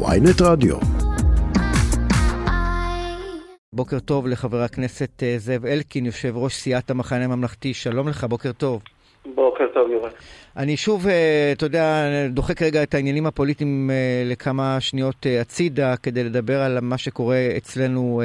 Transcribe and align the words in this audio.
ויינט 0.00 0.40
רדיו. 0.40 0.76
בוקר 3.72 3.98
טוב 3.98 4.26
לחבר 4.26 4.62
הכנסת 4.62 5.22
אה, 5.22 5.34
זאב 5.38 5.66
אלקין, 5.66 6.06
יושב 6.06 6.36
ראש 6.36 6.54
סיעת 6.54 6.90
המחנה 6.90 7.24
הממלכתי, 7.24 7.74
שלום 7.74 8.08
לך, 8.08 8.24
בוקר 8.24 8.52
טוב. 8.52 8.82
בוקר 9.34 9.64
טוב, 9.74 9.90
יובל. 9.90 10.08
אני 10.56 10.76
שוב, 10.76 11.06
אה, 11.06 11.52
אתה 11.52 11.66
יודע, 11.66 12.04
דוחק 12.30 12.62
רגע 12.62 12.82
את 12.82 12.94
העניינים 12.94 13.26
הפוליטיים 13.26 13.90
אה, 13.90 14.22
לכמה 14.26 14.80
שניות 14.80 15.26
הצידה 15.40 15.96
כדי 15.96 16.24
לדבר 16.24 16.60
על 16.60 16.78
מה 16.80 16.98
שקורה 16.98 17.48
אצלנו 17.56 18.22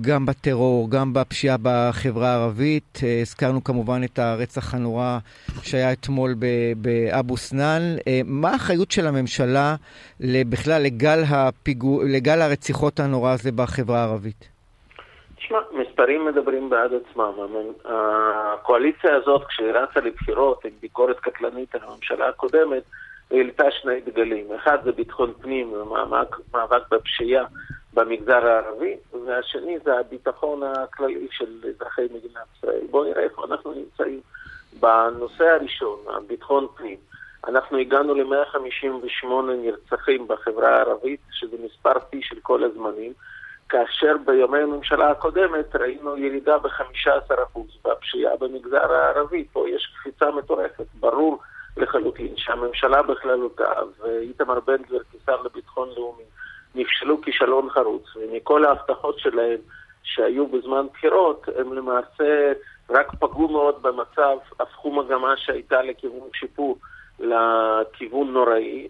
גם 0.00 0.26
בטרור, 0.26 0.90
גם 0.90 1.12
בפשיעה 1.12 1.56
בחברה 1.62 2.28
הערבית. 2.28 3.00
הזכרנו 3.22 3.64
כמובן 3.64 4.04
את 4.04 4.18
הרצח 4.18 4.74
הנורא 4.74 5.18
שהיה 5.62 5.92
אתמול 5.92 6.34
באבו 6.76 7.36
סנאן. 7.36 7.96
מה 8.24 8.50
האחריות 8.50 8.90
של 8.90 9.06
הממשלה 9.06 9.76
בכלל 10.20 10.82
לגל, 10.82 11.22
הפיגוע, 11.28 12.04
לגל 12.04 12.42
הרציחות 12.42 13.00
הנורא 13.00 13.32
הזה 13.32 13.52
בחברה 13.52 14.00
הערבית? 14.00 14.55
תשמע, 15.96 16.04
מספרים 16.04 16.24
מדברים 16.24 16.70
בעד 16.70 16.90
עצמם. 16.94 17.32
הקואליציה 17.84 19.16
הזאת, 19.16 19.46
כשהיא 19.48 19.70
רצה 19.70 20.00
לבחירות 20.00 20.64
עם 20.64 20.70
ביקורת 20.80 21.20
קטלנית 21.20 21.74
על 21.74 21.80
הממשלה 21.84 22.28
הקודמת, 22.28 22.82
העלתה 23.30 23.70
שני 23.70 24.00
דגלים. 24.00 24.52
אחד 24.54 24.78
זה 24.84 24.92
ביטחון 24.92 25.32
פנים 25.42 25.72
ומאבק 25.72 26.88
בפשיעה 26.90 27.44
במגזר 27.94 28.46
הערבי, 28.46 28.96
והשני 29.26 29.78
זה 29.84 29.98
הביטחון 29.98 30.62
הכללי 30.62 31.28
של 31.30 31.60
אזרחי 31.68 32.02
מדינת 32.02 32.46
ישראל. 32.58 32.86
בואו 32.90 33.04
נראה 33.04 33.22
איפה 33.22 33.44
אנחנו 33.44 33.72
נמצאים. 33.72 34.20
בנושא 34.80 35.44
הראשון, 35.44 35.98
הביטחון 36.16 36.66
פנים, 36.76 36.96
אנחנו 37.48 37.78
הגענו 37.78 38.14
ל-158 38.14 39.26
נרצחים 39.62 40.28
בחברה 40.28 40.76
הערבית, 40.76 41.20
שזה 41.30 41.56
מספר 41.64 41.92
שיא 42.10 42.20
של 42.22 42.36
כל 42.42 42.64
הזמנים. 42.64 43.12
כאשר 43.68 44.16
ביומי 44.24 44.58
הממשלה 44.58 45.10
הקודמת 45.10 45.76
ראינו 45.76 46.16
ירידה 46.16 46.58
ב-15% 46.58 47.60
בפשיעה 47.84 48.36
במגזר 48.36 48.92
הערבי. 48.92 49.44
פה 49.52 49.68
יש 49.68 49.92
קפיצה 49.94 50.30
מטורפת. 50.30 50.86
ברור 50.94 51.38
לחלוטין 51.76 52.36
שהממשלה 52.36 53.02
בכללותה 53.02 53.72
ואיתמר 53.98 54.60
בן 54.60 54.82
גביר 54.82 55.02
כשר 55.12 55.42
לביטחון 55.42 55.88
לאומי 55.96 56.24
נכשלו 56.74 57.22
כישלון 57.22 57.70
חרוץ, 57.70 58.16
ומכל 58.16 58.64
ההבטחות 58.64 59.18
שלהם 59.18 59.58
שהיו 60.02 60.46
בזמן 60.46 60.86
בחירות, 60.92 61.46
הם 61.56 61.72
למעשה 61.72 62.52
רק 62.90 63.12
פגעו 63.20 63.48
מאוד 63.48 63.82
במצב, 63.82 64.38
הפכו 64.60 64.92
מגמה 64.92 65.36
שהייתה 65.36 65.82
לכיוון 65.82 66.28
שיפור. 66.34 66.78
לכיוון 67.20 68.32
נוראי, 68.32 68.88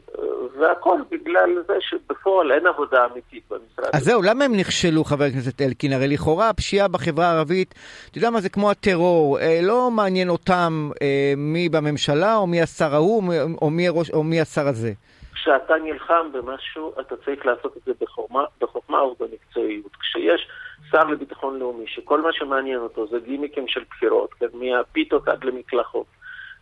והכל 0.59 0.99
בגלל 1.11 1.63
זה 1.67 1.75
שבפועל 1.81 2.53
אין 2.53 2.67
עבודה 2.67 3.07
אמיתית 3.13 3.43
במשרד. 3.51 3.91
אז 3.93 4.05
זהו, 4.05 4.23
למה 4.23 4.45
הם 4.45 4.57
נכשלו, 4.57 5.05
חבר 5.05 5.25
הכנסת 5.25 5.63
אלקין? 5.63 5.93
הרי 5.93 6.09
לכאורה 6.09 6.49
הפשיעה 6.49 6.89
בחברה 6.89 7.27
הערבית, 7.27 7.75
אתה 8.11 8.19
יודע 8.19 8.31
מה 8.31 8.41
זה 8.41 8.49
כמו 8.49 8.71
הטרור, 8.71 9.39
אה, 9.39 9.61
לא 9.63 9.91
מעניין 9.91 10.29
אותם 10.29 10.91
אה, 11.03 11.33
מי 11.37 11.69
בממשלה, 11.69 12.37
או 12.37 12.47
מי 12.47 12.63
השר 12.63 12.95
ההוא, 12.95 13.23
או 13.63 13.71
מי, 13.71 13.89
הראש, 13.89 14.11
או 14.11 14.23
מי 14.23 14.41
השר 14.41 14.69
הזה. 14.69 14.93
כשאתה 15.35 15.75
נלחם 15.85 16.33
במשהו, 16.33 16.93
אתה 17.01 17.17
צריך 17.25 17.47
לעשות 17.47 17.77
את 17.77 17.83
זה 17.87 17.93
בחוכמה, 18.01 18.45
בחוכמה 18.61 19.03
ובמקצועיות. 19.03 19.97
כשיש 20.01 20.49
שר 20.91 21.05
לביטחון 21.05 21.59
לאומי, 21.59 21.85
שכל 21.87 22.21
מה 22.21 22.33
שמעניין 22.33 22.79
אותו 22.79 23.07
זה 23.07 23.19
גימיקים 23.25 23.69
של 23.69 23.81
בחירות, 23.91 24.35
כן, 24.35 24.47
מהפיתות 24.53 25.29
עד 25.29 25.45
למקלחות. 25.45 26.07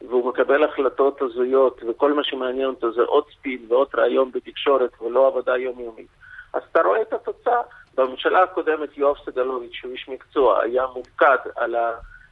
והוא 0.09 0.29
מקבל 0.29 0.65
החלטות 0.65 1.23
הזויות, 1.23 1.81
וכל 1.89 2.13
מה 2.13 2.25
שמעניין 2.25 2.69
אותו 2.69 2.93
זה 2.93 3.03
עוד 3.03 3.25
ספיד 3.39 3.73
ועוד 3.73 3.89
רעיון 3.95 4.31
בתקשורת 4.35 5.03
ולא 5.03 5.27
עבודה 5.27 5.57
יומיומית, 5.57 6.09
אז 6.53 6.63
אתה 6.73 6.83
רואה 6.83 7.03
את 7.03 7.13
התוצאה. 7.13 7.61
בממשלה 7.97 8.43
הקודמת 8.43 8.99
יואב 8.99 9.17
סגלוביץ', 9.25 9.73
שהוא 9.73 9.93
איש 9.93 10.09
מקצוע, 10.09 10.63
היה 10.63 10.87
מופקד 10.95 11.37
על 11.57 11.77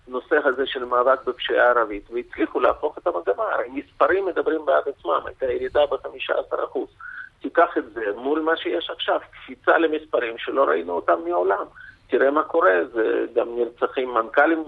הנושא 0.09 0.37
הזה 0.45 0.67
של 0.67 0.85
מאבק 0.85 1.25
בפשיעה 1.25 1.71
ערבית, 1.71 2.11
והצליחו 2.11 2.61
להפוך 2.61 2.99
את 2.99 3.07
המגמה. 3.07 3.45
הרי 3.53 3.69
מספרים 3.69 4.27
מדברים 4.27 4.67
בעד 4.67 4.83
עצמם, 4.89 5.21
הייתה 5.27 5.47
ירידה 5.47 5.87
ב-15%. 5.87 6.79
תיקח 7.43 7.79
את 7.79 7.93
זה 7.93 8.01
מול 8.17 8.41
מה 8.41 8.57
שיש 8.57 8.91
עכשיו, 8.91 9.21
קפיצה 9.33 9.79
למספרים 9.79 10.39
שלא 10.39 10.65
ראינו 10.65 10.93
אותם 10.93 11.19
מעולם. 11.25 11.65
תראה 12.07 12.31
מה 12.31 12.43
קורה, 12.43 12.73
זה 12.93 13.27
גם 13.35 13.49
נרצחים 13.57 14.15
מנכ"לים 14.15 14.65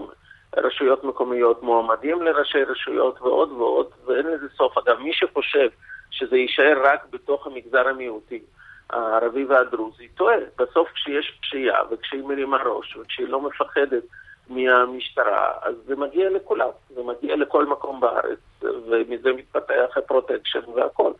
רשויות 0.57 1.03
מקומיות, 1.03 1.63
מועמדים 1.63 2.21
לראשי 2.21 2.63
רשויות 2.63 3.21
ועוד 3.21 3.51
ועוד, 3.51 3.87
ואין 4.05 4.27
לזה 4.27 4.47
סוף. 4.57 4.77
אגב, 4.77 4.99
מי 4.99 5.13
שחושב 5.13 5.69
שזה 6.11 6.37
יישאר 6.37 6.81
רק 6.83 7.05
בתוך 7.09 7.47
המגזר 7.47 7.87
המיעוטי, 7.87 8.41
הערבי 8.89 9.45
והדרוזי, 9.45 10.07
טועה. 10.07 10.37
בסוף 10.57 10.89
כשיש 10.93 11.39
פשיעה 11.41 11.81
וכשהיא 11.91 12.23
מרימה 12.23 12.57
ראש 12.63 12.97
וכשהיא 12.97 13.27
לא 13.27 13.41
מפחדת 13.41 14.03
מהמשטרה, 14.49 15.51
אז 15.61 15.75
זה 15.85 15.95
מגיע 15.95 16.29
לכולם, 16.29 16.69
זה 16.89 17.03
מגיע 17.03 17.35
לכל 17.35 17.65
מקום 17.65 17.99
בארץ, 17.99 18.39
ומזה 18.61 19.33
מתפתח 19.33 19.97
הפרוטקשן 19.97 20.59
והכל. 20.75 21.11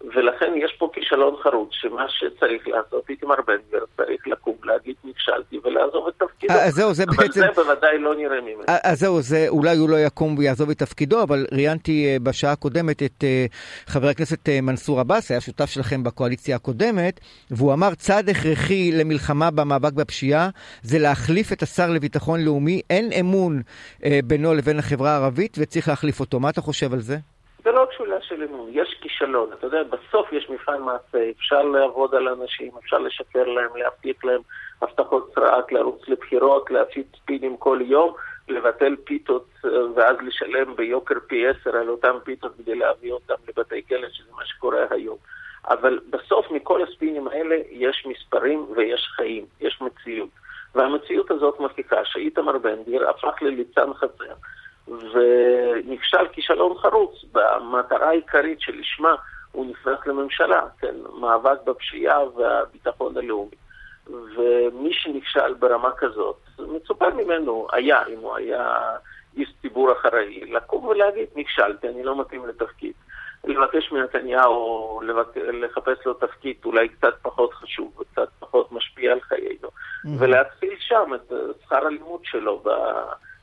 ולכן 0.00 0.52
יש 0.56 0.72
פה 0.78 0.90
כישלון 0.92 1.36
חרוץ, 1.36 1.68
שמה 1.72 2.08
שצריך 2.08 2.68
לעשות, 2.68 3.10
איתמר 3.10 3.36
בן 3.46 3.56
גביר 3.68 3.86
צריך 3.96 4.26
לקום, 4.26 4.56
להגיד 4.64 4.96
נכשלתי 5.04 5.60
ולעזוב 5.64 6.08
את. 6.08 6.11
אז 6.48 6.74
זהו, 6.74 6.94
זה 6.94 7.04
אבל 7.04 7.16
בעצם... 7.16 7.40
זה 7.40 7.46
בוודאי 7.54 7.98
לא 7.98 8.14
נראה 8.14 8.40
ממנו. 8.40 8.62
אז 8.66 9.00
זהו, 9.00 9.22
זה, 9.22 9.44
אולי 9.48 9.76
הוא 9.76 9.88
לא 9.88 10.00
יקום 10.00 10.38
ויעזוב 10.38 10.70
את 10.70 10.78
תפקידו, 10.78 11.22
אבל 11.22 11.46
ראיינתי 11.52 12.18
בשעה 12.22 12.52
הקודמת 12.52 13.02
את 13.02 13.24
חבר 13.86 14.08
הכנסת 14.08 14.48
מנסור 14.62 15.00
עבאס, 15.00 15.30
היה 15.30 15.40
שותף 15.40 15.70
שלכם 15.70 16.02
בקואליציה 16.02 16.56
הקודמת, 16.56 17.20
והוא 17.50 17.72
אמר 17.72 17.94
צעד 17.94 18.28
הכרחי 18.28 18.92
למלחמה 18.92 19.50
במאבק 19.50 19.92
בפשיעה 19.92 20.48
זה 20.82 20.98
להחליף 20.98 21.52
את 21.52 21.62
השר 21.62 21.90
לביטחון 21.90 22.40
לאומי, 22.40 22.80
אין 22.90 23.12
אמון 23.12 23.62
בינו 24.24 24.54
לבין 24.54 24.78
החברה 24.78 25.10
הערבית 25.10 25.56
וצריך 25.60 25.88
להחליף 25.88 26.20
אותו. 26.20 26.40
מה 26.40 26.50
אתה 26.50 26.60
חושב 26.60 26.92
על 26.92 27.00
זה? 27.00 27.18
זה 27.64 27.72
לא 27.72 27.86
שאלה 27.96 28.20
של 28.20 28.42
אמון, 28.42 28.68
יש 28.72 28.96
כישלון. 29.00 29.52
אתה 29.52 29.66
יודע, 29.66 29.82
בסוף 29.82 30.32
יש 30.32 30.50
מבחן 30.50 30.82
מעשה, 30.82 31.30
אפשר 31.30 31.62
לעבוד 31.62 32.14
על 32.14 32.28
אנשים, 32.28 32.72
אפשר 32.78 32.98
לשקר 32.98 33.44
להם, 33.44 33.76
להבטיח 33.76 34.24
להם 34.24 34.40
הבטחות 34.82 35.30
סרק, 35.34 35.72
לרוץ 35.72 36.08
לבחירות, 36.08 36.70
להפיץ 36.70 37.06
ספינים 37.16 37.56
כל 37.56 37.78
יום, 37.82 38.14
לבטל 38.48 38.96
פיתות 39.04 39.48
ואז 39.94 40.16
לשלם 40.22 40.76
ביוקר 40.76 41.14
פי 41.26 41.46
עשר 41.48 41.76
על 41.76 41.88
אותם 41.88 42.16
פיתות 42.24 42.52
כדי 42.58 42.74
להביא 42.74 43.12
אותם 43.12 43.34
לבתי 43.48 43.82
כלא, 43.88 44.08
שזה 44.08 44.32
מה 44.36 44.44
שקורה 44.44 44.84
היום. 44.90 45.16
אבל 45.68 45.98
בסוף 46.10 46.50
מכל 46.50 46.82
הספינים 46.82 47.28
האלה 47.28 47.56
יש 47.70 48.06
מספרים 48.06 48.66
ויש 48.76 49.08
חיים, 49.16 49.46
יש 49.60 49.80
מציאות. 49.80 50.28
והמציאות 50.74 51.30
הזאת 51.30 51.60
מוכיחה 51.60 52.04
שאיתמר 52.04 52.58
בן 52.58 52.82
גביר 52.82 53.10
הפך 53.10 53.42
לליצן 53.42 53.94
חסר. 53.94 54.34
ונכשל 55.12 56.28
כישלון 56.32 56.78
חרוץ 56.78 57.24
במטרה 57.32 58.08
העיקרית 58.08 58.60
שלשמה 58.60 59.14
הוא 59.52 59.66
נכנס 59.70 60.06
לממשלה, 60.06 60.62
כן, 60.80 60.94
מאבק 61.20 61.62
בפשיעה 61.64 62.18
והביטחון 62.36 63.16
הלאומי. 63.16 63.56
ומי 64.06 64.92
שנכשל 64.92 65.54
ברמה 65.54 65.90
כזאת, 65.96 66.36
מצופה 66.58 67.10
ממנו, 67.10 67.66
היה, 67.72 68.06
אם 68.06 68.18
הוא 68.18 68.36
היה 68.36 68.76
איש 69.36 69.52
ציבור 69.62 69.92
אחראי, 69.92 70.40
לקום 70.40 70.84
ולהגיד, 70.84 71.28
נכשלתי, 71.36 71.88
אני 71.88 72.02
לא 72.02 72.20
מתאים 72.20 72.46
לתפקיד. 72.46 72.92
לבקש 73.44 73.92
מנתניהו 73.92 75.00
לחפש 75.52 76.06
לו 76.06 76.14
תפקיד 76.14 76.56
אולי 76.64 76.88
קצת 76.88 77.14
פחות 77.22 77.54
חשוב 77.54 78.00
וקצת 78.00 78.28
פחות 78.38 78.72
משפיע 78.72 79.12
על 79.12 79.20
חיינו, 79.20 79.68
mm-hmm. 79.68 80.08
ולהתחיל 80.18 80.74
שם 80.78 81.10
את 81.14 81.32
שכר 81.62 81.86
הלימוד 81.86 82.20
שלו 82.24 82.58
ב... 82.64 82.68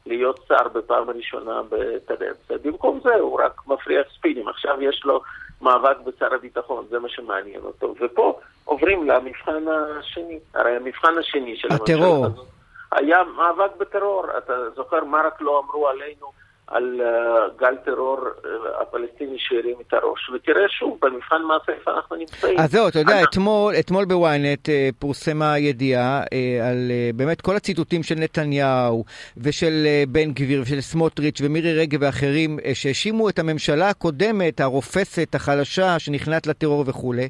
להיות 0.09 0.39
שר 0.47 0.67
בפעם 0.73 1.09
הראשונה 1.09 1.61
בקדנציה. 1.69 2.57
במקום 2.63 2.99
זה 3.03 3.15
הוא 3.15 3.41
רק 3.41 3.61
מפריח 3.67 4.07
ספינים. 4.17 4.47
עכשיו 4.47 4.81
יש 4.81 5.01
לו 5.05 5.21
מאבק 5.61 5.97
בשר 6.05 6.33
הביטחון, 6.33 6.85
זה 6.89 6.99
מה 6.99 7.09
שמעניין 7.09 7.61
אותו. 7.61 7.95
ופה 8.01 8.39
עוברים 8.65 9.09
למבחן 9.09 9.63
השני. 9.67 10.39
הרי 10.53 10.75
המבחן 10.75 11.17
השני 11.17 11.57
של 11.57 11.67
הטרור. 11.71 12.25
הזאת 12.25 12.47
היה 12.91 13.23
מאבק 13.23 13.75
בטרור. 13.77 14.25
אתה 14.37 14.69
זוכר 14.75 15.03
מה 15.03 15.21
רק 15.25 15.41
לא 15.41 15.59
אמרו 15.59 15.87
עלינו 15.87 16.31
על 16.71 17.01
uh, 17.01 17.61
גל 17.61 17.75
טרור 17.85 18.17
uh, 18.19 18.47
הפלסטיני 18.81 19.35
שהרים 19.37 19.75
את 19.87 19.93
הראש. 19.93 20.29
ותראה 20.35 20.69
שוב, 20.69 20.97
במבחן 21.01 21.41
מעשה 21.47 21.71
איפה 21.79 21.91
אנחנו 21.91 22.15
נמצאים. 22.15 22.59
אז 22.59 22.71
זהו, 22.71 22.87
אתה 22.87 22.99
יודע, 22.99 23.23
אתמול, 23.23 23.73
אתמול 23.79 24.05
בוויינט 24.05 24.69
uh, 24.69 24.71
פורסמה 24.99 25.59
ידיעה 25.59 26.23
על 26.69 26.91
באמת 27.15 27.41
כל 27.41 27.55
הציטוטים 27.55 28.03
של 28.03 28.15
נתניהו 28.15 29.05
ושל 29.37 29.87
בן 30.09 30.31
גביר 30.31 30.61
ושל 30.61 30.81
סמוטריץ' 30.81 31.41
ומירי 31.41 31.73
רגב 31.73 31.99
ואחרים 32.01 32.59
שהאשימו 32.73 33.29
את 33.29 33.39
הממשלה 33.39 33.89
הקודמת, 33.89 34.59
הרופסת, 34.59 35.35
החלשה, 35.35 35.99
שנכנעת 35.99 36.47
לטרור 36.47 36.83
וכולי. 36.87 37.29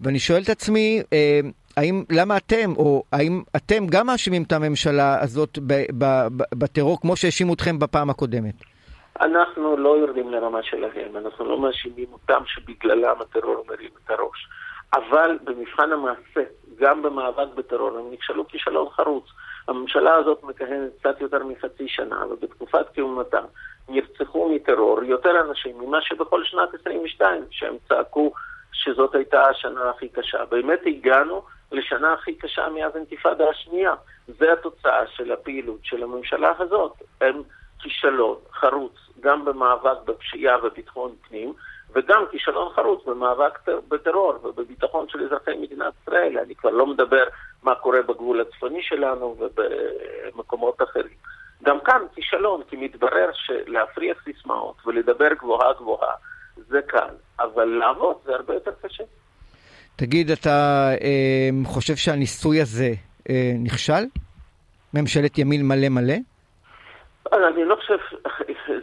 ואני 0.00 0.18
שואל 0.18 0.42
את 0.42 0.48
עצמי, 0.48 1.02
האם, 1.76 2.04
למה 2.10 2.36
אתם, 2.36 2.72
או 2.76 3.02
האם 3.12 3.42
אתם 3.56 3.86
גם 3.86 4.06
מאשימים 4.06 4.42
את 4.42 4.52
הממשלה 4.52 5.20
הזאת 5.20 5.58
בטרור 6.52 7.00
כמו 7.00 7.16
שהאשימו 7.16 7.54
אתכם 7.54 7.78
בפעם 7.78 8.10
הקודמת? 8.10 8.54
אנחנו 9.20 9.76
לא 9.76 9.98
יורדים 9.98 10.30
לרמה 10.30 10.62
שלהם, 10.62 11.16
אנחנו 11.16 11.44
לא 11.44 11.58
מאשימים 11.58 12.06
אותם 12.12 12.42
שבגללם 12.46 13.20
הטרור 13.20 13.64
מרים 13.68 13.90
את 14.04 14.10
הראש. 14.10 14.48
אבל 14.94 15.38
במבחן 15.44 15.92
המעשה, 15.92 16.42
גם 16.76 17.02
במאבק 17.02 17.54
בטרור, 17.54 17.98
הם 17.98 18.12
נכשלו 18.12 18.48
כישלון 18.48 18.88
חרוץ. 18.88 19.24
הממשלה 19.68 20.14
הזאת 20.14 20.42
מכהנת 20.42 20.90
קצת 20.98 21.20
יותר 21.20 21.44
מחצי 21.44 21.88
שנה, 21.88 22.26
ובתקופת 22.30 22.86
כהונתה 22.94 23.40
נרצחו 23.88 24.48
מטרור 24.54 25.04
יותר 25.04 25.40
אנשים 25.40 25.78
ממה 25.80 26.02
שבכל 26.02 26.44
שנת 26.44 26.74
22, 26.80 27.44
שהם 27.50 27.76
צעקו 27.88 28.32
שזאת 28.72 29.14
הייתה 29.14 29.42
השנה 29.42 29.90
הכי 29.90 30.08
קשה. 30.08 30.44
באמת 30.44 30.80
הגענו 30.86 31.42
לשנה 31.72 32.12
הכי 32.12 32.34
קשה 32.34 32.68
מאז 32.68 32.94
האינתיפאדה 32.94 33.50
השנייה. 33.50 33.94
זה 34.38 34.52
התוצאה 34.52 35.06
של 35.06 35.32
הפעילות 35.32 35.78
של 35.82 36.02
הממשלה 36.02 36.52
הזאת. 36.58 36.92
הם 37.20 37.42
כישלון 37.78 38.36
חרוץ 38.52 38.92
גם 39.20 39.44
במאבק 39.44 39.98
בפשיעה 40.04 40.66
וביטחון 40.66 41.12
פנים, 41.28 41.52
וגם 41.94 42.24
כישלון 42.30 42.72
חרוץ 42.74 43.04
במאבק 43.06 43.58
בטרור 43.88 44.34
ובביטחון 44.44 45.06
של 45.08 45.24
אזרחי 45.24 45.56
מדינת 45.60 45.92
ישראל. 46.02 46.38
אני 46.38 46.54
כבר 46.54 46.70
לא 46.70 46.86
מדבר 46.86 47.24
מה 47.62 47.74
קורה 47.74 48.02
בגבול 48.02 48.40
הצפוני 48.40 48.82
שלנו 48.82 49.36
ובמקומות 49.38 50.82
אחרים. 50.82 51.16
גם 51.62 51.78
כאן 51.84 52.00
כישלון, 52.14 52.62
כי 52.70 52.76
מתברר 52.76 53.30
שלהפריח 53.32 54.18
סיסמאות 54.24 54.76
ולדבר 54.86 55.28
גבוהה 55.38 55.72
גבוהה 55.72 56.14
זה 56.68 56.80
קל, 56.86 57.14
אבל 57.40 57.64
לעבוד 57.64 58.16
זה 58.24 58.32
הרבה 58.32 58.54
יותר 58.54 58.70
קשה. 58.82 59.04
תגיד, 59.96 60.30
אתה 60.30 60.88
אה, 61.00 61.48
חושב 61.64 61.96
שהניסוי 61.96 62.60
הזה 62.60 62.92
אה, 63.30 63.52
נכשל? 63.58 64.04
ממשלת 64.94 65.38
ימין 65.38 65.68
מלא 65.68 65.88
מלא? 65.88 66.14
אני 67.32 67.64
לא 67.64 67.76
חושב, 67.76 68.17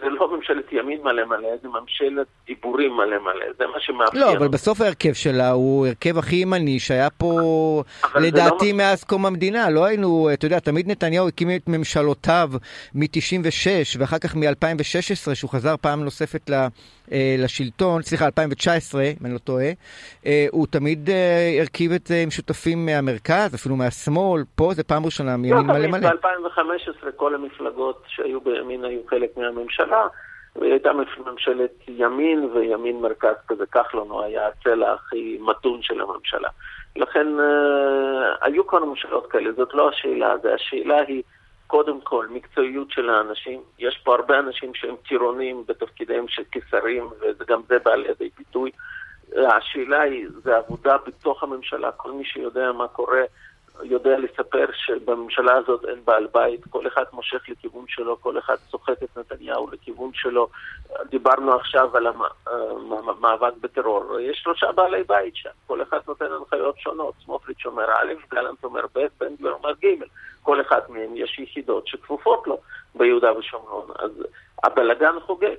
זה 0.02 0.10
לא 0.10 0.38
ממשלת 0.38 0.72
ימין 0.72 1.02
מלא 1.04 1.26
מלא, 1.26 1.50
זה 1.62 1.68
ממשלת 1.68 2.28
דיבורים 2.48 2.94
מלא 2.94 3.18
מלא, 3.20 3.46
זה 3.58 3.68
מה 3.68 3.80
שמאפיין. 3.80 4.24
לא, 4.24 4.32
אבל 4.38 4.48
בסוף 4.48 4.82
ההרכב 4.82 5.14
שלה 5.14 5.52
הוא 5.52 5.88
הרכב 5.88 6.18
הכי 6.18 6.36
ימני 6.36 6.80
שהיה 6.80 7.10
פה 7.10 7.32
לדעתי 8.16 8.72
לא... 8.72 8.78
מאז 8.78 9.04
קום 9.04 9.26
המדינה. 9.26 9.70
לא 9.70 9.86
היינו, 9.86 10.30
אתה 10.34 10.46
יודע, 10.46 10.60
תמיד 10.60 10.92
נתניהו 10.92 11.28
הקים 11.28 11.48
את 11.56 11.68
ממשלותיו 11.68 12.50
מ-96 12.96 14.00
ואחר 14.00 14.18
כך 14.18 14.36
מ-2016, 14.36 15.36
שהוא 15.36 15.50
חזר 15.50 15.76
פעם 15.82 16.04
נוספת 16.04 16.50
ל... 16.50 16.54
אה, 17.12 17.36
לשלטון, 17.38 18.02
סליחה, 18.02 18.26
2019, 18.26 19.04
אם 19.04 19.26
אני 19.26 19.34
לא 19.34 19.38
טועה, 19.38 19.66
אה, 20.26 20.46
הוא 20.52 20.68
תמיד 20.68 21.10
אה, 21.10 21.58
הרכיב 21.62 21.92
את 21.92 22.08
זה 22.08 22.16
עם 22.24 22.32
שותפים 22.32 22.86
מהמרכז, 22.86 23.56
אפילו 23.56 23.76
מהשמאל, 23.76 24.44
פה 24.56 24.72
זה 24.74 24.84
פעם 24.84 25.06
ראשונה 25.06 25.38
מימין 25.38 25.66
מלא 25.66 25.88
מלא. 25.88 26.10
ב-2015 26.10 27.12
כל 27.16 27.36
המפלגות 27.36 28.04
שהיו 28.08 28.42
בימין 28.42 28.86
היו 28.86 29.00
חלק 29.10 29.38
מהממשלה. 29.38 29.75
הייתה 30.62 30.92
ממשלת 31.26 31.72
ימין 31.88 32.50
וימין 32.54 33.02
מרכז 33.02 33.36
כזה, 33.48 33.66
כחלון 33.66 34.10
הוא 34.10 34.22
היה 34.22 34.48
הצלע 34.48 34.94
הכי 34.94 35.38
מתון 35.42 35.82
של 35.82 36.02
הממשלה. 36.02 36.50
לכן 36.96 37.40
אה, 37.40 38.36
היו 38.42 38.68
כל 38.68 38.84
ממשלות 38.84 39.28
כאלה, 39.32 39.52
זאת 39.52 39.74
לא 39.74 39.90
השאלה, 39.90 40.38
זה 40.38 40.54
השאלה 40.54 41.02
היא 41.08 41.24
קודם 41.68 42.02
כל, 42.02 42.28
מקצועיות 42.30 42.92
של 42.92 43.10
האנשים. 43.10 43.62
יש 43.80 44.02
פה 44.04 44.16
הרבה 44.16 44.40
אנשים 44.40 44.74
שהם 44.74 44.96
טירונים 45.08 45.64
בתפקידיהם 45.68 46.28
של 46.28 46.44
כשרים, 46.52 47.10
וגם 47.40 47.62
זה 47.68 47.80
בא 47.80 47.96
לידי 47.96 48.30
ביטוי. 48.38 48.72
השאלה 49.38 50.02
היא, 50.02 50.28
זה 50.44 50.58
עבודה 50.58 50.98
בתוך 51.08 51.44
הממשלה, 51.44 51.92
כל 51.92 52.12
מי 52.12 52.26
שיודע 52.26 52.72
מה 52.72 52.88
קורה 52.88 53.22
יודע 53.84 54.18
לספר 54.18 54.66
שבממשלה 54.74 55.54
הזאת 55.54 55.86
אין 55.86 56.06
בעל 56.06 56.28
בית, 56.34 56.66
כל 56.70 56.88
אחד 56.88 57.04
מושך 57.14 57.50
לכיוון 57.50 57.86
שלו, 57.88 58.22
כל 58.22 58.38
אחד 58.38 58.56
סוחט 58.70 59.04
את 59.04 59.18
נתניהו 59.18 59.68
לכיוון 59.72 60.12
שלו. 60.14 60.48
דיברנו 61.10 61.56
עכשיו 61.56 61.98
על 61.98 62.08
המאבק 62.08 63.54
בטרור. 63.62 64.20
יש 64.20 64.40
שלושה 64.44 64.72
בעלי 64.72 65.04
בית 65.04 65.36
שם, 65.36 65.50
כל 65.68 65.82
אחד 65.82 66.00
נותן 66.08 66.26
הנחיות 66.26 66.80
שונות. 66.80 67.14
סמוטריץ' 67.26 67.66
אומר 67.66 67.86
א', 67.86 68.14
גלנט 68.32 68.64
אומר 68.64 68.86
ב', 68.96 69.06
בן 69.20 69.36
גביר 69.36 69.52
אומר 69.52 69.72
ג'. 69.72 70.04
כל 70.44 70.62
אחד 70.62 70.82
מהם 70.90 71.16
יש 71.16 71.40
יחידות 71.40 71.88
שכפופות 71.88 72.48
לו 72.48 72.58
ביהודה 72.96 73.38
ושומרון. 73.38 73.88
אז 74.00 74.12
הבלגן 74.64 75.20
חוגג. 75.20 75.56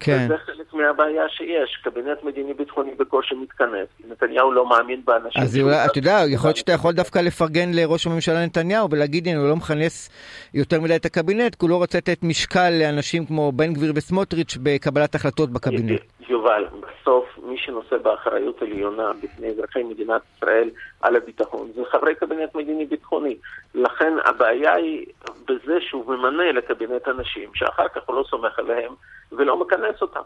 כן. 0.00 0.24
וזה 0.24 0.34
חלק 0.46 0.74
מהבעיה 0.74 1.22
שיש. 1.28 1.80
קבינט 1.84 2.18
מדיני-ביטחוני 2.22 2.90
בקושי 2.98 3.34
מתכנס, 3.34 3.88
נתניהו 4.10 4.52
לא 4.52 4.68
מאמין 4.68 5.02
באנשים. 5.04 5.42
אז 5.42 5.58
אולי, 5.58 5.84
אתה 5.84 5.98
יודע, 5.98 6.22
יכול 6.28 6.48
להיות 6.48 6.56
שאתה 6.56 6.72
יכול 6.72 6.92
דווקא 6.92 7.18
לפרגן 7.18 7.72
לראש 7.72 8.06
הממשלה 8.06 8.46
נתניהו 8.46 8.90
ולהגיד, 8.90 9.28
הנה, 9.28 9.38
הוא 9.38 9.48
לא 9.48 9.56
מכנס 9.56 10.10
יותר 10.54 10.80
מדי 10.80 10.96
את 10.96 11.04
הקבינט, 11.04 11.54
כי 11.54 11.58
הוא 11.60 11.70
לא 11.70 11.76
רוצה 11.76 11.98
לתת 11.98 12.22
משקל 12.22 12.70
לאנשים 12.70 13.26
כמו 13.26 13.52
בן 13.52 13.72
גביר 13.72 13.92
וסמוטריץ' 13.96 14.56
בקבלת 14.62 15.14
החלטות 15.14 15.50
בקבינט. 15.50 16.00
יובל, 16.28 16.64
בסוף 16.80 17.38
מי 17.42 17.58
שנושא 17.58 17.96
באחריות 17.96 18.62
עליונה 18.62 19.12
בפני 19.22 19.48
אזרחי 19.48 19.82
מדינת 19.82 20.22
ישראל 20.36 20.70
על 21.00 21.16
הביטחון 21.16 21.72
זה 21.74 21.82
חברי 21.90 22.14
קבינט 22.14 22.54
מדיני-ביטחוני. 22.54 23.36
לכן 23.74 24.12
הבעיה 24.24 24.74
היא 24.74 25.06
בזה 25.48 25.80
שהוא 25.80 26.14
ממנה 26.14 26.52
לקבינט 26.52 27.08
אנשים 27.08 27.50
שאחר 27.54 27.88
כך 27.88 28.02
הוא 28.06 28.16
לא 28.16 28.24
סומך 28.30 28.58
עליהם 28.58 28.94
ולא 29.32 29.56
מכנס 29.60 30.02
אותם. 30.02 30.22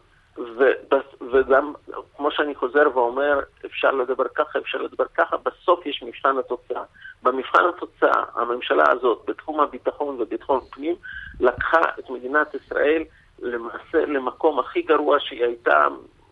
וגם, 1.33 1.73
כמו 2.17 2.31
שאני 2.31 2.55
חוזר 2.55 2.89
ואומר, 2.95 3.41
אפשר 3.67 3.91
לדבר 3.91 4.25
ככה, 4.35 4.59
אפשר 4.59 4.79
לדבר 4.83 5.05
ככה, 5.15 5.37
בסוף 5.37 5.87
יש 5.87 6.03
מבחן 6.03 6.39
התוצאה. 6.39 6.83
במבחן 7.23 7.65
התוצאה, 7.69 8.23
הממשלה 8.35 8.85
הזאת, 8.91 9.23
בתחום 9.27 9.61
הביטחון 9.61 10.21
וביטחון 10.21 10.61
פנים, 10.71 10.95
לקחה 11.41 11.81
את 11.99 12.11
מדינת 12.11 12.55
ישראל 12.55 13.03
למעשה 13.43 14.07
למקום 14.07 14.59
הכי 14.59 14.83
גרוע 14.83 15.21
שהיא 15.21 15.45
הייתה 15.45 15.87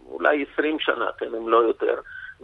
אולי 0.07 0.45
20 0.53 0.79
שנה, 0.79 1.07
כן, 1.19 1.35
אם 1.35 1.49
לא 1.49 1.57
יותר. 1.57 1.95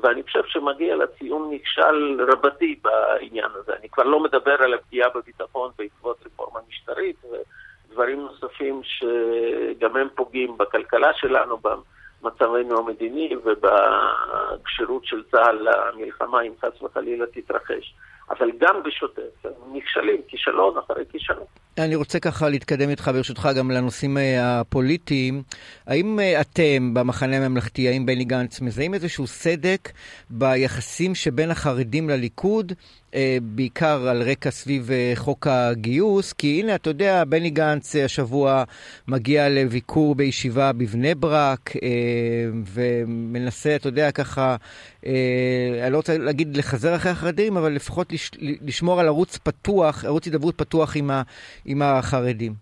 ואני 0.03 0.23
חושב 0.23 0.43
שמגיע 0.47 0.97
לה 0.97 1.07
ציון 1.07 1.55
נכשל 1.55 2.21
רבתי 2.33 2.81
בעניין 2.83 3.51
הזה. 3.55 3.73
אני 3.81 3.89
כבר 3.89 4.05
לא 4.05 4.21
מדבר 4.21 4.63
על 4.63 4.75
הפגיעה 4.75 5.09
בביטחון 5.15 5.71
בעקבות 5.79 6.27
רפורמה 6.27 6.61
משטרית 6.69 7.17
ודברים 7.25 8.21
נוספים 8.21 8.81
שגם 8.83 9.97
הם 9.97 10.09
פוגעים 10.15 10.59
בכלכלה 10.59 11.13
שלנו, 11.15 11.59
במצבנו 11.59 12.79
המדיני 12.79 13.37
ובכשירות 13.45 15.05
של 15.05 15.23
צה"ל 15.31 15.69
למלחמה, 15.69 16.41
אם 16.41 16.53
חס 16.61 16.83
וחלילה 16.83 17.27
תתרחש. 17.27 17.95
אבל 18.31 18.51
גם 18.61 18.83
בשוטף, 18.85 19.47
נכשלים, 19.73 20.21
כישלון 20.29 20.75
אחרי 20.79 21.05
כישלון. 21.13 21.47
אני 21.79 21.95
רוצה 21.95 22.21
ככה 22.21 22.49
להתקדם 22.49 22.91
איתך 22.91 23.11
ברשותך 23.15 23.49
גם 23.57 23.71
לנושאים 23.71 24.19
אה, 24.19 24.61
הפוליטיים. 24.61 25.43
האם 25.87 26.21
אה, 26.21 26.41
אתם 26.41 26.95
במחנה 26.95 27.37
הממלכתי, 27.37 27.89
האם 27.89 28.07
בני 28.07 28.25
גנץ, 28.25 28.61
מזהים 28.61 28.95
איזשהו 28.95 29.27
סדק 29.27 29.89
ביחסים 30.31 31.15
שבין 31.15 31.51
החרדים 31.51 32.09
לליכוד? 32.11 32.73
אה, 33.15 33.39
בעיקר 33.43 34.09
על 34.09 34.23
רקע 34.23 34.51
סביב 34.51 34.91
חוק 35.15 35.47
הגיוס, 35.47 36.33
כי 36.33 36.61
הנה, 36.61 36.75
אתה 36.75 36.91
יודע, 36.91 37.25
בני 37.25 37.51
גנץ 37.51 37.97
השבוע 37.97 38.65
מגיע 39.09 39.49
לביקור 39.49 40.15
בישיבה 40.15 40.73
בבני 40.73 41.15
ברק, 41.15 41.73
ומנסה, 42.75 43.77
אתה 43.77 43.89
יודע, 43.89 44.11
ככה, 44.11 44.57
אני 45.83 45.93
לא 45.93 45.97
רוצה 45.97 46.19
להגיד 46.19 46.57
לחזר 46.57 46.97
אחרי 46.97 47.13
החרדים, 47.13 47.57
אבל 47.57 47.73
לפחות 47.73 48.13
לשמור 48.41 49.01
על 49.01 49.07
ערוץ 49.07 49.39
פתוח, 49.39 50.05
ערוץ 50.05 50.27
הידברות 50.27 50.55
פתוח 50.59 50.97
עם, 50.97 51.11
ה, 51.11 51.23
עם 51.65 51.83
החרדים. 51.83 52.53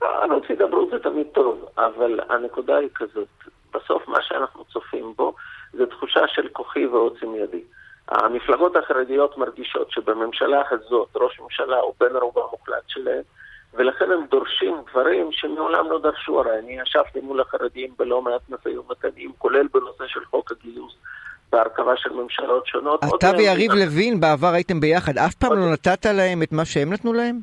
ערוץ 0.00 0.44
הידברות 0.48 0.90
זה 0.90 0.98
תמיד 0.98 1.26
טוב, 1.32 1.64
אבל 1.78 2.20
הנקודה 2.28 2.76
היא 2.76 2.88
כזאת, 2.94 3.28
בסוף 3.74 4.08
מה 4.08 4.18
שאנחנו 4.22 4.64
צופים 4.64 5.12
בו 5.16 5.34
זה 5.72 5.86
תחושה 5.86 6.20
של 6.28 6.48
כוחי 6.48 6.86
ועוצם 6.86 7.34
ידי. 7.34 7.62
המפלגות 8.08 8.76
החרדיות 8.76 9.38
מרגישות 9.38 9.90
שבממשלה 9.90 10.62
הזאת 10.70 11.08
ראש 11.16 11.40
ממשלה 11.40 11.76
הוא 11.76 11.94
בן 12.00 12.16
ערובה 12.16 12.40
מוחלט 12.50 12.82
שלהם, 12.88 13.22
ולכן 13.74 14.12
הם 14.12 14.26
דורשים 14.30 14.76
דברים 14.90 15.32
שמעולם 15.32 15.90
לא 15.90 15.98
דרשו. 15.98 16.40
הרי 16.40 16.58
אני 16.58 16.78
ישבתי 16.82 17.20
מול 17.20 17.40
החרדים 17.40 17.94
בלא 17.98 18.22
מעט 18.22 18.40
משאים 18.48 18.80
ומתנים, 18.80 19.32
כולל 19.38 19.66
בנושא 19.74 20.06
של 20.06 20.24
חוק 20.24 20.52
הגיוס. 20.52 20.96
בהרכבה 21.56 21.92
של 21.96 22.12
ממשלות 22.12 22.66
שונות. 22.66 23.00
אתה 23.18 23.30
ויריב 23.38 23.72
לוין 23.72 24.20
בעבר 24.20 24.52
הייתם 24.52 24.80
ביחד, 24.80 25.18
אף 25.18 25.34
פעם 25.34 25.52
לא 25.52 25.72
נתת 25.72 26.06
להם 26.06 26.42
את 26.42 26.52
מה 26.52 26.64
שהם 26.64 26.92
נתנו 26.92 27.12
להם? 27.12 27.36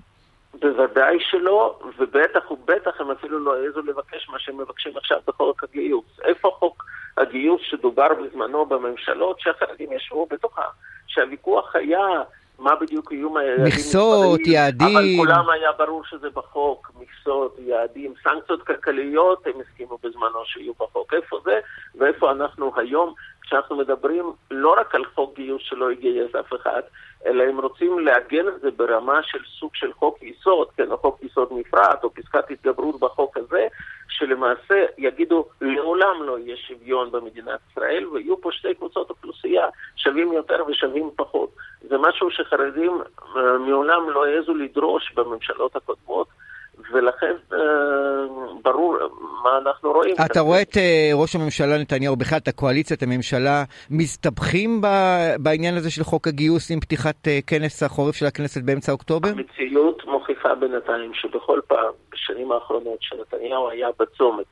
בוודאי 0.61 1.17
שלא, 1.19 1.79
ובטח 1.97 2.51
ובטח 2.51 3.01
הם 3.01 3.11
אפילו 3.11 3.39
לא 3.39 3.55
העזו 3.55 3.81
לבקש 3.81 4.29
מה 4.29 4.39
שהם 4.39 4.57
מבקשים 4.57 4.97
עכשיו 4.97 5.17
בחוק 5.27 5.63
הגיוס. 5.63 6.19
איפה 6.23 6.49
חוק 6.59 6.85
הגיוס 7.17 7.61
שדובר 7.69 8.07
בזמנו 8.13 8.65
בממשלות 8.65 9.39
שהחרדים 9.39 9.91
ישבו 9.91 10.27
בתוכה? 10.31 10.65
שהוויכוח 11.07 11.75
היה 11.75 12.23
מה 12.59 12.75
בדיוק 12.81 13.11
יהיו 13.11 13.37
היעדים 13.39 13.65
מכסות, 13.65 14.39
יעדים. 14.47 14.97
אבל 14.97 15.03
כולם 15.17 15.49
היה 15.49 15.71
ברור 15.71 16.03
שזה 16.05 16.29
בחוק, 16.29 16.91
מכסות, 16.99 17.55
יעדים, 17.59 18.13
סנקציות 18.23 18.63
כלכליות, 18.63 19.47
הם 19.47 19.53
הסכימו 19.61 19.97
בזמנו 20.03 20.45
שיהיו 20.45 20.73
בחוק. 20.79 21.13
איפה 21.13 21.37
זה 21.45 21.59
ואיפה 21.95 22.31
אנחנו 22.31 22.71
היום, 22.75 23.13
כשאנחנו 23.53 23.75
מדברים 23.75 24.33
לא 24.51 24.75
רק 24.79 24.95
על 24.95 25.05
חוק 25.05 25.35
גיוס 25.35 25.61
שלא 25.65 25.91
יגייס 25.91 26.35
אף 26.35 26.53
אחד, 26.53 26.81
אלא 27.25 27.43
הם 27.43 27.59
רוצים 27.59 27.99
לעגן 27.99 28.47
את 28.47 28.61
זה 28.61 28.71
ברמה 28.71 29.23
של 29.23 29.39
סוג 29.59 29.71
של 29.73 29.93
חוק 29.93 30.23
יסוד, 30.23 30.67
כן, 30.77 30.91
או 30.91 30.97
חוק 30.97 31.23
יסוד 31.23 31.47
מפרט, 31.51 32.03
או 32.03 32.13
פסקת 32.13 32.51
התגברות 32.51 32.99
בחוק 32.99 33.37
הזה, 33.37 33.67
שלמעשה 34.09 34.85
יגידו 34.97 35.45
לעולם 35.61 36.23
לא 36.23 36.39
יהיה 36.39 36.57
שוויון 36.57 37.11
במדינת 37.11 37.59
ישראל, 37.71 38.07
ויהיו 38.07 38.41
פה 38.41 38.51
שתי 38.51 38.75
קבוצות 38.75 39.09
אוכלוסייה 39.09 39.67
שווים 39.95 40.33
יותר 40.33 40.63
ושווים 40.67 41.09
פחות. 41.15 41.49
זה 41.81 41.97
משהו 41.97 42.31
שחרדים 42.31 43.01
מעולם 43.59 44.09
לא 44.09 44.25
העזו 44.25 44.53
לדרוש 44.53 45.13
בממשלות 45.15 45.75
הקודמות. 45.75 46.27
ולכן 46.91 47.33
אה, 47.53 47.59
ברור 48.63 48.97
מה 49.43 49.57
אנחנו 49.57 49.91
רואים. 49.91 50.15
אתה 50.25 50.39
רואה 50.39 50.61
את 50.61 50.77
אה, 50.77 51.09
ראש 51.13 51.35
הממשלה 51.35 51.77
נתניהו, 51.77 52.15
בכלל 52.15 52.37
את 52.37 52.47
הקואליציה, 52.47 52.97
את 52.97 53.03
הממשלה, 53.03 53.63
מסתבכים 53.91 54.81
בעניין 55.39 55.75
הזה 55.75 55.91
של 55.91 56.03
חוק 56.03 56.27
הגיוס 56.27 56.71
עם 56.71 56.79
פתיחת 56.79 57.27
אה, 57.27 57.39
כנס 57.47 57.83
החורף 57.83 58.15
של 58.15 58.25
הכנסת 58.25 58.63
באמצע 58.63 58.91
אוקטובר? 58.91 59.29
המציאות 59.29 60.05
מוכיחה 60.05 60.55
בינתיים 60.55 61.13
שבכל 61.13 61.59
פעם, 61.67 61.91
בשנים 62.11 62.51
האחרונות, 62.51 62.97
שנתניהו 63.01 63.69
היה 63.69 63.87
בצומת 63.99 64.45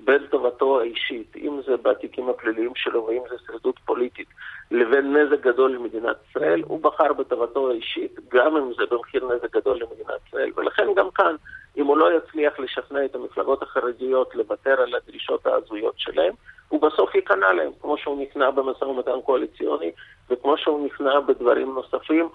בין 0.00 0.26
טובתו 0.30 0.80
האישית, 0.80 1.36
אם 1.36 1.60
זה 1.66 1.76
בתיקים 1.76 2.28
הפליליים 2.28 2.72
שלו 2.76 3.06
ואם 3.06 3.22
זה 3.30 3.36
שרידות 3.46 3.78
פוליטית, 3.84 4.28
לבין 4.70 5.16
נזק 5.16 5.40
גדול 5.40 5.72
למדינת 5.72 6.16
ישראל, 6.30 6.62
הוא 6.66 6.82
בחר 6.82 7.12
בטובתו 7.12 7.70
האישית, 7.70 8.18
גם 8.32 8.56
אם 8.56 8.72
זה 8.76 8.82
במחיר 8.90 9.24
נזק 9.24 9.56
גדול 9.56 9.76
למדינת 9.76 10.20
ישראל. 10.28 10.50
ולכן 10.56 10.86
גם 10.96 11.10
כאן, 11.14 11.36
אם 11.76 11.86
הוא 11.86 11.96
לא 11.96 12.16
יצליח 12.16 12.58
לשכנע 12.58 13.04
את 13.04 13.14
המפלגות 13.14 13.62
החרדיות 13.62 14.34
לוותר 14.34 14.80
על 14.80 14.94
הדרישות 14.94 15.46
ההזויות 15.46 15.94
שלהם, 15.96 16.32
הוא 16.68 16.82
בסוף 16.82 17.14
ייכנע 17.14 17.52
להם, 17.52 17.70
כמו 17.80 17.98
שהוא 17.98 18.22
נכנע 18.22 18.50
במשא 18.50 18.84
ומתן 18.84 19.20
קואליציוני, 19.24 19.92
וכמו 20.30 20.58
שהוא 20.58 20.86
נכנע 20.86 21.20
בדברים 21.20 21.74
נוספים, 21.74 22.28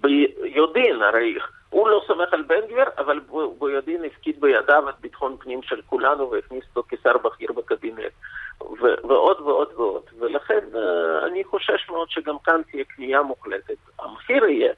ביודעין 0.00 1.02
הרי. 1.02 1.34
הוא 1.70 1.88
לא 1.88 2.02
סומך 2.06 2.32
על 2.32 2.42
בן 2.42 2.60
גביר, 2.70 2.84
אבל 2.98 3.20
ביודעין 3.58 4.04
הפקיד 4.04 4.40
בידיו 4.40 4.88
את 4.88 4.94
ביטחון 5.00 5.36
פנים 5.40 5.62
של 5.62 5.80
כולנו 5.86 6.30
והכניס 6.30 6.64
אותו 6.76 6.88
כשר 6.88 7.18
בכיר 7.18 7.52
בקבינט. 7.52 8.12
ועוד 8.80 9.40
ועוד 9.40 9.68
ועוד. 9.76 10.02
ולכן 10.18 10.58
uh, 10.72 11.26
אני 11.26 11.44
חושש 11.44 11.88
מאוד 11.90 12.10
שגם 12.10 12.36
כאן 12.44 12.60
תהיה 12.70 12.84
כניעה 12.84 13.22
מוחלטת. 13.22 13.76
המחיר 13.98 14.44
יהיה 14.44 14.72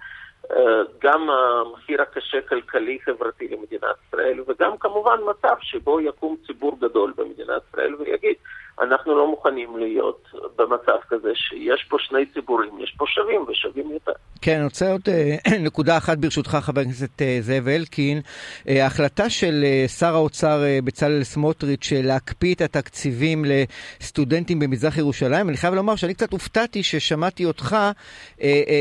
גם 0.98 1.30
המחיר 1.30 2.02
הקשה 2.02 2.40
כלכלי-חברתי 2.40 3.48
למדינת 3.48 3.96
ישראל, 4.08 4.40
וגם 4.48 4.78
כמובן 4.78 5.18
מצב 5.30 5.54
שבו 5.60 6.00
יקום 6.00 6.36
ציבור 6.46 6.78
גדול 6.80 7.12
במדינת 7.16 7.62
ישראל 7.68 7.94
ויגיד, 7.94 8.36
אנחנו 8.80 9.14
לא 9.18 9.26
מוכנים 9.26 9.78
להיות 9.78 10.28
במצב 10.56 10.96
כזה 11.08 11.34
שיש 11.34 11.84
פה 11.88 11.96
שני 12.00 12.26
ציבורים, 12.26 12.78
יש 12.78 12.94
פה 12.98 13.04
שווים 13.06 13.44
ושווים 13.48 13.90
יותר. 13.90 14.12
כן, 14.42 14.54
אני 14.56 14.64
רוצה 14.64 14.92
עוד 14.92 15.00
אה, 15.08 15.36
נקודה 15.66 15.96
אחת 15.96 16.18
ברשותך, 16.18 16.58
חבר 16.62 16.80
הכנסת 16.80 17.22
אה, 17.22 17.38
זאב 17.40 17.68
אלקין. 17.68 18.20
אה, 18.68 18.84
ההחלטה 18.84 19.30
של 19.30 19.64
שר 19.98 20.14
האוצר 20.14 20.64
בצלאל 20.84 21.24
סמוטריץ' 21.24 21.92
להקפיא 21.92 22.54
את 22.54 22.60
התקציבים 22.60 23.44
לסטודנטים 23.48 24.58
במזרח 24.58 24.98
ירושלים, 24.98 25.48
אני 25.48 25.56
חייב 25.56 25.74
לומר 25.74 25.96
שאני 25.96 26.14
קצת 26.14 26.32
הופתעתי 26.32 26.82
ששמעתי 26.82 27.44
אותך 27.44 27.76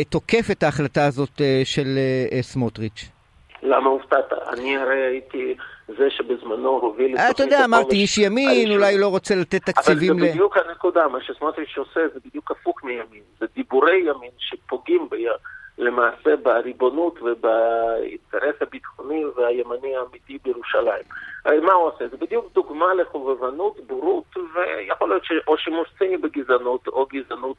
תוקף 0.10 0.48
את 0.52 0.64
ההחלטה 0.64 1.06
הזאת 1.06 1.42
של 1.64 2.00
סמוטריץ'. 2.42 3.21
למה 3.64 3.90
הופתעת? 3.90 4.34
אני 4.34 4.78
הרי 4.78 5.02
הייתי 5.02 5.56
זה 5.88 6.10
שבזמנו 6.10 6.70
הוביל 6.70 7.16
את 7.16 7.20
תוכנית 7.20 7.36
אתה 7.36 7.44
יודע, 7.44 7.66
אמרתי, 7.66 7.96
איש 7.96 8.18
ימין, 8.18 8.72
אולי 8.72 8.98
לא 8.98 9.08
רוצה 9.08 9.36
לתת 9.36 9.66
תקציבים 9.66 10.10
ל... 10.10 10.22
אבל 10.22 10.28
זה 10.28 10.32
בדיוק 10.32 10.58
הנקודה, 10.58 11.08
מה 11.08 11.22
שסמוטריץ' 11.22 11.78
עושה 11.78 12.00
זה 12.14 12.20
בדיוק 12.26 12.52
הפוך 12.52 12.84
מימין. 12.84 13.24
זה 13.40 13.46
דיבורי 13.56 14.00
ימין 14.00 14.32
שפוגעים 14.38 15.08
ב... 15.12 15.16
למעשה 15.78 16.36
בריבונות 16.44 17.20
ובאינטרס 17.22 18.56
הביטחוני 18.62 19.26
והימני 19.26 19.96
האמיתי 19.96 20.38
בירושלים. 20.44 21.04
הרי 21.46 21.60
מה 21.60 21.74
הוא 21.74 21.88
עושה? 21.88 22.08
זה 22.08 22.18
בדיוק 22.18 22.54
דוגמה 22.54 22.94
לחובבנות, 22.94 23.80
בורות, 23.88 24.38
ויכול 24.56 25.10
להיות 25.10 25.24
או 25.48 25.58
שימוש 25.58 25.90
ציני 25.98 26.18
בגזענות 26.18 26.88
או 26.88 27.08
גזענות 27.14 27.58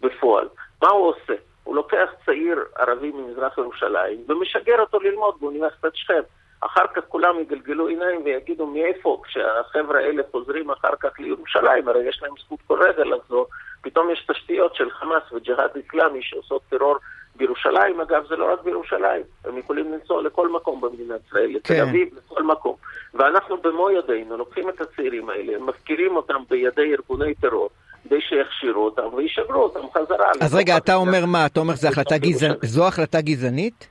בפועל. 0.00 0.48
מה 0.82 0.88
הוא 0.88 1.06
עושה? 1.06 1.34
הוא 1.70 1.76
לוקח 1.76 2.08
צעיר 2.26 2.64
ערבי 2.76 3.10
ממזרח 3.10 3.58
ירושלים 3.58 4.24
ומשגר 4.28 4.80
אותו 4.80 5.00
ללמוד 5.00 5.34
באוניברסיטת 5.40 5.94
שכם. 5.94 6.20
אחר 6.60 6.86
כך 6.94 7.02
כולם 7.08 7.40
יגלגלו 7.40 7.86
עיניים 7.86 8.22
ויגידו 8.24 8.66
מאיפה, 8.66 9.22
כשהחבר'ה 9.24 9.98
האלה 9.98 10.22
חוזרים 10.30 10.70
אחר 10.70 10.96
כך 11.00 11.20
לירושלים, 11.20 11.88
הרי 11.88 12.08
יש 12.08 12.22
להם 12.22 12.32
זכות 12.44 12.58
כל 12.66 12.82
רגע 12.82 13.04
לחזור, 13.04 13.46
פתאום 13.82 14.10
יש 14.10 14.26
תשתיות 14.30 14.74
של 14.74 14.90
חמאס 14.90 15.22
וג'יהאד 15.32 15.70
איסלאמי 15.76 16.22
שעושות 16.22 16.62
טרור 16.70 16.96
בירושלים, 17.36 18.00
אגב 18.00 18.26
זה 18.28 18.36
לא 18.36 18.52
רק 18.52 18.62
בירושלים, 18.62 19.22
הם 19.44 19.58
יכולים 19.58 19.92
לנסוע 19.92 20.22
לכל 20.22 20.48
מקום 20.48 20.80
במדינת 20.80 21.20
ישראל, 21.26 21.50
לתל 21.50 21.74
כן. 21.74 21.80
אביב, 21.88 22.08
לכל 22.16 22.42
מקום. 22.42 22.76
ואנחנו 23.14 23.56
במו 23.56 23.90
ידינו 23.90 24.36
לוקחים 24.36 24.68
את 24.68 24.80
הצעירים 24.80 25.30
האלה, 25.30 25.58
מפקירים 25.58 26.16
אותם 26.16 26.42
בידי 26.48 26.94
ארגוני 26.94 27.34
טרור. 27.34 27.70
כדי 28.10 28.20
שיכשירו 28.20 28.84
אותם 28.84 29.14
וישגרו 29.14 29.62
אותם 29.62 29.80
חזרה. 29.94 30.30
אז 30.40 30.54
רגע, 30.54 30.76
אתה 30.76 30.94
אומר 30.94 31.26
מה? 31.26 31.46
אתה 31.46 31.60
אומר 31.60 31.74
שזו 31.74 32.86
החלטה 32.86 33.20
גזענית? 33.20 33.88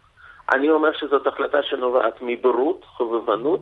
אני 0.54 0.70
אומר 0.70 0.90
שזאת 0.94 1.28
החלטה 1.28 1.58
שנובעת 1.64 2.14
מבורות, 2.22 2.86
חובבנות, 2.86 3.62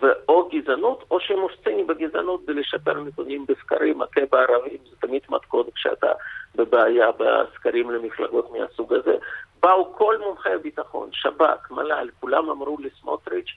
ואו 0.00 0.48
גזענות, 0.48 1.04
או 1.10 1.20
שימוש 1.20 1.52
ציני 1.64 1.84
בגזענות 1.84 2.40
כדי 2.44 2.54
לשפר 2.54 3.00
נתונים 3.00 3.46
בסקרים, 3.48 3.98
מכה 3.98 4.20
בערבים, 4.32 4.78
זה 4.90 4.96
תמיד 5.00 5.22
מתכון 5.28 5.64
כשאתה 5.74 6.12
בבעיה 6.54 7.06
בסקרים 7.18 7.90
למפלגות 7.90 8.50
מהסוג 8.52 8.92
הזה. 8.92 9.16
באו 9.62 9.94
כל 9.94 10.16
מומחי 10.26 10.52
הביטחון, 10.52 11.08
שב"כ, 11.12 11.70
מל"ל, 11.70 12.08
כולם 12.20 12.50
אמרו 12.50 12.76
לסמוטריץ', 12.80 13.50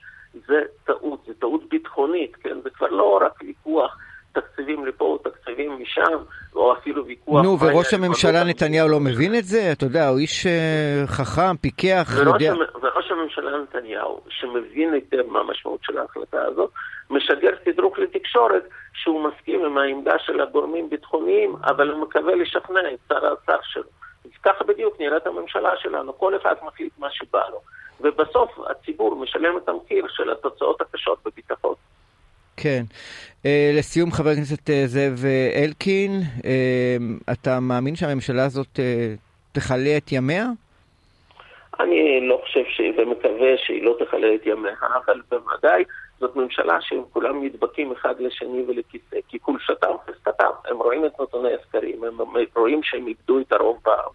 זה 0.46 0.62
טעות, 0.84 1.24
זה 1.26 1.34
טעות 1.34 1.68
ביטחונית, 1.68 2.36
כן? 2.36 2.60
זה 2.62 2.70
כבר 2.70 2.88
לא 2.88 3.18
רק 3.22 3.42
ויכוח 3.42 3.96
תקציבים 4.32 4.86
לפה 4.86 5.04
או 5.04 5.18
תקציבים 5.18 5.82
משם, 5.82 6.18
ויכוח... 7.12 7.42
נו, 7.42 7.60
וראש 7.60 7.94
הממשלה 7.94 8.44
נתניהו 8.44 8.88
לא 8.88 9.00
מבין 9.00 9.34
את 9.34 9.44
זה? 9.44 9.72
אתה 9.72 9.84
יודע, 9.84 10.08
הוא 10.08 10.18
איש 10.18 10.46
uh, 10.46 11.06
חכם, 11.06 11.56
פיקח, 11.60 12.12
יודע... 12.26 12.54
וראש 12.82 13.10
הממשלה 13.10 13.50
נתניהו, 13.62 14.20
שמבין 14.28 14.92
היטב 14.92 15.26
מה 15.26 15.40
המשמעות 15.40 15.80
של 15.82 15.98
ההחלטה 15.98 16.42
הזאת, 16.42 16.70
משגר 17.10 17.50
תדרוך 17.64 17.98
לתקשורת 17.98 18.62
שהוא 18.94 19.28
מסכים 19.28 19.64
עם 19.64 19.78
העמדה 19.78 20.18
של 20.18 20.40
הגורמים 20.40 20.90
ביטחוניים, 20.90 21.56
אבל 21.64 21.90
הוא 21.90 22.02
מקווה 22.02 22.34
לשכנע 22.34 22.80
את 22.94 22.98
שר 23.08 23.26
האוצר 23.26 23.58
שלו. 23.62 23.90
אז 24.24 24.30
ככה 24.42 24.64
בדיוק 24.64 25.00
נראית 25.00 25.26
הממשלה 25.26 25.70
שלנו, 25.76 26.18
כל 26.18 26.36
אחד 26.36 26.54
מחליט 26.66 26.92
מה 26.98 27.08
שבא 27.10 27.42
לו. 27.50 27.60
ובסוף 28.00 28.50
הציבור 28.70 29.16
משלם 29.16 29.56
את 29.56 29.68
המחיר 29.68 30.06
של 30.08 30.30
התוצאות 30.30 30.80
הקשות 30.80 31.18
בביטחון. 31.24 31.74
כן. 32.62 32.82
Uh, 33.42 33.46
לסיום, 33.78 34.12
חבר 34.12 34.30
הכנסת 34.30 34.68
uh, 34.68 34.72
זאב 34.86 35.18
uh, 35.22 35.64
אלקין, 35.64 36.10
uh, 36.38 37.32
אתה 37.32 37.60
מאמין 37.60 37.96
שהממשלה 37.96 38.44
הזאת 38.44 38.76
uh, 38.76 38.82
תכלה 39.52 39.96
את 39.96 40.12
ימיה? 40.12 40.46
אני 41.80 42.28
לא 42.28 42.40
חושב 42.44 42.64
שהיא, 42.68 42.92
ומקווה 42.98 43.48
שהיא 43.56 43.82
לא 43.82 43.96
תכלה 43.98 44.34
את 44.34 44.46
ימיה, 44.46 44.72
אבל 45.06 45.20
בוודאי 45.30 45.84
זאת 46.20 46.36
ממשלה 46.36 46.76
שהם 46.80 47.02
כולם 47.12 47.44
נדבקים 47.44 47.92
אחד 47.92 48.14
לשני 48.20 48.62
ולכיסא, 48.68 49.16
כי 49.28 49.38
חולשתם 49.42 49.94
חזקתם. 50.06 50.50
הם 50.64 50.76
רואים 50.78 51.06
את 51.06 51.20
נתוני 51.20 51.48
הסקרים, 51.54 52.04
הם 52.04 52.16
רואים 52.56 52.80
שהם 52.82 53.06
איבדו 53.06 53.40
את 53.40 53.52
הרוב 53.52 53.78
בעם. 53.84 54.12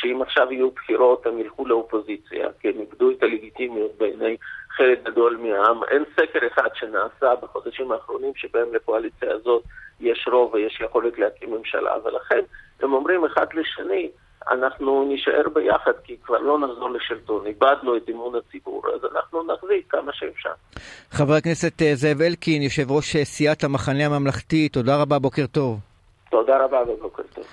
שאם 0.00 0.22
עכשיו 0.22 0.52
יהיו 0.52 0.70
בחירות 0.70 1.26
הם 1.26 1.38
ילכו 1.38 1.66
לאופוזיציה, 1.66 2.48
כי 2.60 2.68
הם 2.68 2.80
איבדו 2.80 3.10
את 3.10 3.22
הלגיטימיות 3.22 3.90
בעיני 3.98 4.36
חלק 4.76 5.02
גדול 5.02 5.36
מהעם. 5.36 5.84
אין 5.84 6.04
סקר 6.12 6.46
אחד 6.46 6.68
שנעשה 6.74 7.34
בחודשים 7.42 7.92
האחרונים 7.92 8.32
שבהם 8.36 8.74
לקואליציה 8.74 9.32
הזאת 9.32 9.62
יש 10.00 10.28
רוב 10.32 10.54
ויש 10.54 10.80
יכולת 10.80 11.18
להקים 11.18 11.54
ממשלה, 11.54 11.94
ולכן 12.04 12.40
הם 12.80 12.92
אומרים 12.92 13.24
אחד 13.24 13.46
לשני, 13.54 14.10
אנחנו 14.50 15.04
נישאר 15.08 15.48
ביחד, 15.54 15.92
כי 16.04 16.16
כבר 16.24 16.38
לא 16.38 16.58
נחזור 16.58 16.90
לשלטון, 16.90 17.46
איבדנו 17.46 17.96
את 17.96 18.08
אמון 18.10 18.34
הציבור, 18.34 18.82
אז 18.94 19.00
אנחנו 19.12 19.42
נחזיק 19.42 19.90
כמה 19.90 20.12
שאפשר. 20.12 20.52
חבר 21.10 21.34
הכנסת 21.34 21.82
אה, 21.82 21.94
זאב 21.94 22.22
אלקין, 22.22 22.62
יושב 22.62 22.90
ראש 22.90 23.16
אה, 23.16 23.24
סיעת 23.24 23.64
המחנה 23.64 24.06
הממלכתי, 24.06 24.68
תודה 24.68 25.02
רבה, 25.02 25.18
בוקר 25.18 25.46
טוב. 25.46 25.78
תודה 26.30 26.64
רבה 26.64 26.82
ובוקר 26.82 27.22
טוב. 27.34 27.46